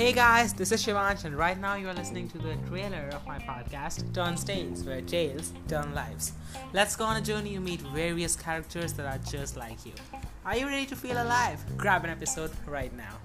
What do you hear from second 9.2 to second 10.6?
just like you. Are